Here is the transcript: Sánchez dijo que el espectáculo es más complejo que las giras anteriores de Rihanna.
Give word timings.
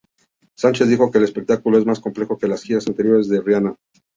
Sánchez 0.57 0.87
dijo 0.89 1.11
que 1.11 1.19
el 1.19 1.25
espectáculo 1.25 1.77
es 1.77 1.85
más 1.85 1.99
complejo 1.99 2.35
que 2.39 2.47
las 2.47 2.63
giras 2.63 2.87
anteriores 2.87 3.29
de 3.29 3.39
Rihanna. 3.39 3.75